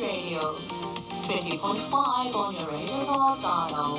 [0.00, 0.40] Radio,
[1.28, 3.96] 50.5 on your radio dial.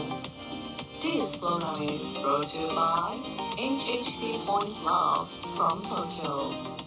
[0.99, 3.13] This program is brought to you by
[3.61, 6.80] HHC Point Love from Tokyo.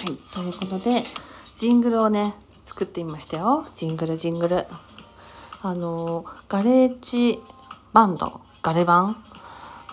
[0.00, 0.92] はいということで、
[1.58, 2.32] ジングルをね、
[2.64, 3.66] 作ってみましたよ。
[3.74, 4.64] ジングル、ジングル。
[5.60, 7.38] あの、ガレージ
[7.92, 9.22] バンド、ガレバン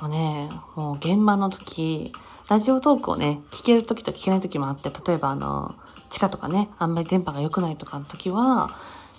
[0.02, 2.14] をね、もう現場の時、
[2.48, 5.76] ラジオトークをね、聞ける時と聞けない時もあって、例えばあの、
[6.10, 8.70] 地下とかね、あんまり電波が良くないとかの時は、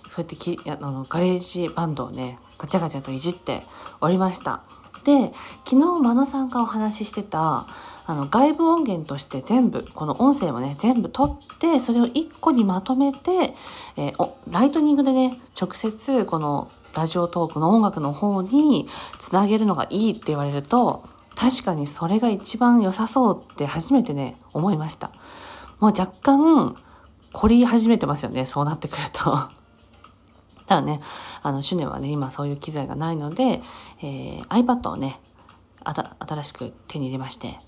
[0.08, 3.60] そうやってきあのガレージバンドをね、ガチャガチャといじって
[4.00, 4.62] おりました。
[5.04, 5.34] で、
[5.66, 7.66] 昨日、真野さんがお話ししてた、
[8.08, 13.52] あの外部音源として全部この音声もね全部取ってそれを1個にまとめて、
[13.98, 18.86] えー、ライトニングでね直接このラジオトークの音楽の方に
[19.18, 21.04] つなげるのがいいって言われると
[21.36, 25.10] 確かにそれが一番良さそうって初めてね思いました。
[25.78, 26.74] もう若干
[27.34, 29.38] 凝り始めてますよねそうなってくると。
[30.66, 31.02] た だね
[31.42, 33.62] あのシュネはね今そういう機材がないので、
[34.00, 35.20] えー、iPad をね
[35.84, 37.58] 新しく手に入れまして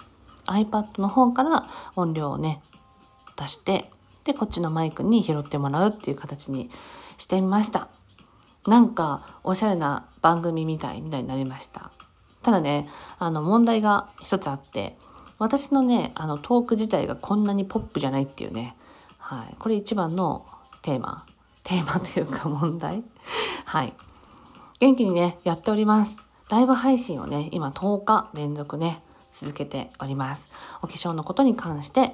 [0.46, 1.64] iPad の方から
[1.96, 2.60] 音量をね、
[3.36, 3.90] 出して、
[4.24, 6.70] で、こっちのマイクに拾ってもらうっていう形に
[7.16, 7.88] してみました。
[8.66, 11.90] なんか、おしゃれな番組みたい、みたいになりました。
[12.42, 12.86] ただね、
[13.18, 14.96] あの、問題が一つあって、
[15.38, 18.76] 私のね、あの、トーク自体がこんなにポップじゃないっていうね。
[19.18, 19.56] はい。
[19.58, 20.44] これ一番の
[20.82, 21.24] テーマ。
[21.64, 23.04] テーマというか問題
[23.64, 23.94] はい。
[24.80, 26.18] 元気にね、やっております。
[26.50, 29.02] ライブ配信をね、今10日連続ね、
[29.40, 30.50] 続けております。
[30.82, 32.12] お化粧のことに関して、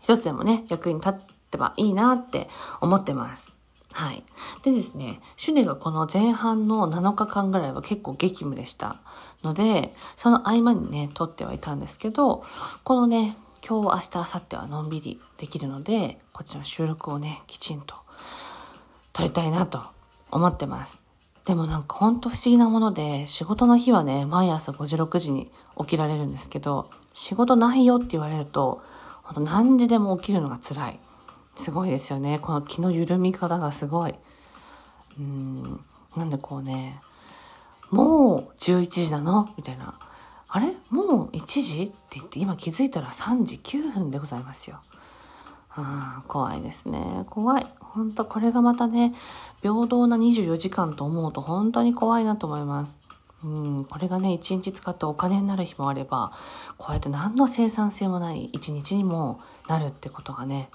[0.00, 1.12] 一つでもね、役に立っ
[1.50, 2.48] てばいいなって
[2.80, 3.54] 思ってます。
[3.92, 4.24] はい。
[4.62, 8.96] でですね、シュネがこの前半の7日間ぐらいは結構激務でした
[9.44, 12.44] ので、その合間にね、撮ってはいたんですけど、
[12.84, 17.94] このね、今日、明日、明後日はのんびりできるので、こっちの収録をね、きちんと
[19.12, 19.82] 撮りたいなと
[20.30, 21.01] 思ってます。
[21.46, 28.80] でもなんかほんと不思議なもので、仕事の日はね、毎朝5時6時に起きられるんですけど、仕事ないよって言われると、
[29.22, 31.00] ほんと何時でも起きるのが辛い。
[31.54, 32.38] すごいですよね。
[32.38, 34.14] この気の緩み方がすごい。
[35.18, 35.80] うん。
[36.16, 37.00] なんでこうね、
[37.90, 39.48] もう11時なの？
[39.56, 39.98] みたいな。
[40.48, 40.74] あれ？
[40.90, 41.82] もう1時？
[41.82, 44.80] って言って今気づいたら3時9分でございますよ。
[45.74, 47.24] あ怖いですね。
[47.30, 47.66] 怖い。
[47.80, 49.14] 本当これがまたね、
[49.62, 53.00] 平等な24時間と思うと本当に怖いなと思います。
[53.44, 56.32] うん、これがね、1日使ってお金になる日もあれば、
[56.78, 60.68] こうやって何の生産性もない1日にもなるってことがね、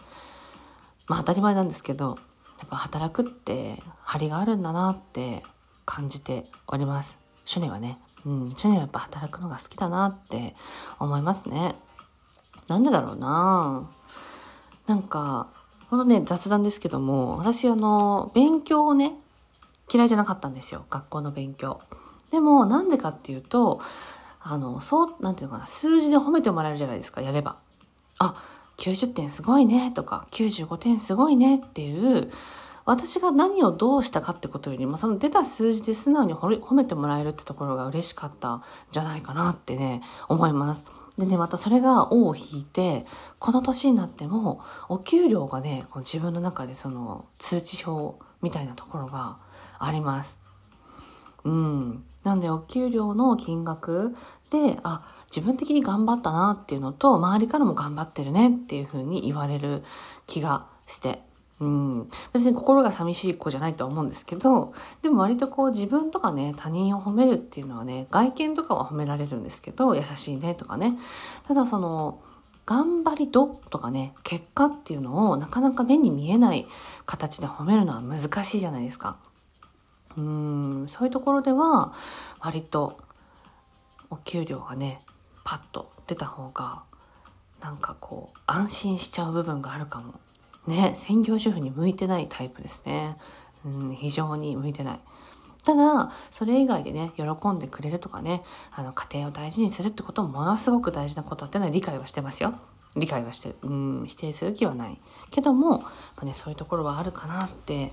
[1.08, 2.18] まあ当たり前なんですけど、
[2.60, 5.44] やっぱ働くって張りがあるんだなって
[5.86, 7.20] 感じております。
[7.46, 10.56] 主年はね、うん、主年はやっぱ働くのが好きだなって
[11.00, 11.76] 思いますね。
[12.68, 13.90] なんでだろうな
[14.88, 15.52] なんか、
[15.90, 19.14] このね、雑談ですけども、私あの、勉強をね、
[19.94, 20.86] 嫌いじゃなかったんですよ。
[20.90, 21.80] 学校の勉強。
[22.32, 23.80] でも、なんでかっていうと、
[24.42, 27.58] あの、そう、なんていうのかな、数字で褒めてもらえるじゃないですか、やれば。
[28.20, 28.36] あ、
[28.78, 32.32] 90点すごいね、とか、95点すごいねっていう、
[32.86, 40.97] 私が何をどうしたかってことよりも、その出た数字で素直に褒めてもらえるってところが嬉しかったんじゃないかなってね、思います。
[41.18, 43.04] でね、またそれが尾を引いて、
[43.40, 49.40] この年になっても、お給料がね、こう自分の中でその通知表みたいなところが
[49.80, 50.40] あります。
[51.44, 52.04] うん。
[52.24, 54.16] なんでお給料の金額
[54.52, 59.84] で、あ、自分的に頑張ったなっていうのと、周りからも頑張ってるねっていうふうに言われる
[60.28, 61.27] 気がして
[61.60, 70.98] うん、別に心が寂しい子じゃないとは思うんですけど、でも割とこう自分とかね、他人を褒めるっていうのはね、外見とかは褒められるんですけど、優しいねとかね。
[71.48, 72.22] ただその、
[72.68, 76.68] 頑張り度とかね、結果っていうのをなかなか目に見えない
[77.06, 79.18] 形で褒めるのは難しいじゃないですか。
[80.18, 81.94] うん、そういうところでは、
[82.40, 83.00] 割と
[84.10, 85.02] お給料がね、
[85.44, 86.84] パッと出た方が、
[87.62, 90.20] なんかこう、安心しちゃう部分があるかも
[90.68, 93.16] ね、専業主婦に向いてないタイプですね。
[93.66, 95.00] うん、非常に向いてない。
[95.64, 98.44] ただ、それ以外でね、喜んでくれるとかね、
[98.74, 102.54] あの、家庭を大事にするってこともものすごく大事なことっていうのは理解はしてますよ。
[102.96, 103.56] 理解はしてる。
[103.64, 105.00] うん、否定する気はない。
[105.30, 105.90] けども、ま
[106.22, 107.92] あね、そういうところはあるかなって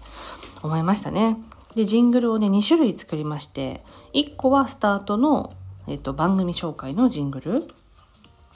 [0.63, 1.37] 思いましたね。
[1.75, 3.81] で、ジングルをね、2種類作りまして、
[4.13, 5.51] 1個はスタートの、
[5.89, 7.61] えっと、番組紹介のジングル。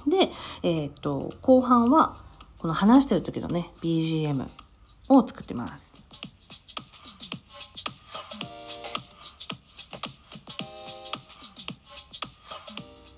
[0.08, 0.30] で、
[0.62, 2.14] えっと、後半は、
[2.58, 4.46] この話してる時のね、BGM
[5.10, 5.94] を作ってます。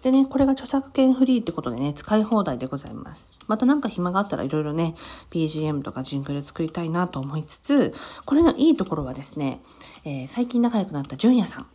[0.02, 3.38] でね、これが著作権フリーってことでね、使い放題でございます。
[3.48, 4.94] またなんか暇があったらいろいろね、
[5.30, 7.94] BGM とかジングル作りたいなと思いつつ、
[8.24, 9.60] これのいいところはですね、
[10.04, 11.66] えー最近仲良くなった純也さん、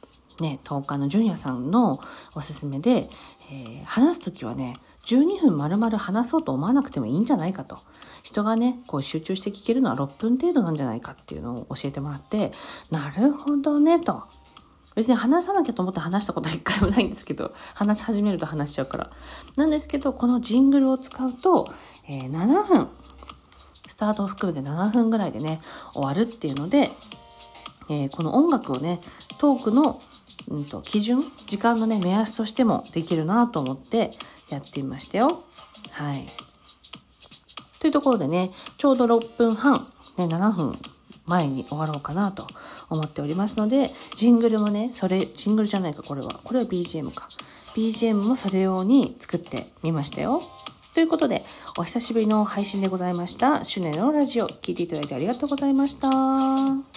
[0.41, 1.99] ね、10日の純也さんの
[2.35, 4.73] おすすめで、えー話すときはね、
[5.05, 7.77] 12分丸々話そうと思わなくてもいいんじゃないかと。
[8.23, 12.51] 人がね、こう集中して聞けるのは6分程度なんじゃないかっていうのを教えてもらって、
[12.91, 14.23] なるほどね、と。
[14.95, 19.11] 別に話さなきゃと思って話したことは一回もないんですけど、話し始めると話しちゃうから。
[19.57, 21.69] なんですけど、このジングルを使うと、
[22.09, 22.87] えー7分、
[23.87, 25.61] スタートを含めて7分ぐらいでね、
[25.93, 26.89] 終わるっていうので、
[27.89, 28.99] えーこの音楽をね、
[29.37, 30.01] トークの、
[30.47, 34.11] うん、と基準、時間のね、目安としてもできるなと思って
[34.49, 35.43] やってみましたよ。
[35.91, 36.17] はい。
[37.79, 39.75] というところでね、ちょうど6分半、
[40.17, 40.77] ね、7分
[41.27, 42.43] 前に終わろうかなと
[42.89, 46.29] 思っておりますので、ジングルもね、それ、ジングルじゃないか、これは。
[46.43, 47.27] これは BGM か。
[47.75, 50.41] BGM もそれ用に作ってみましたよ。
[50.93, 51.43] ということで、
[51.77, 53.65] お久しぶりの配信でございました。
[53.65, 56.94] シュネのラジオ、聞いていただいてありがとうございました。